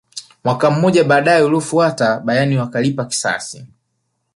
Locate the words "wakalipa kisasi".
2.57-3.65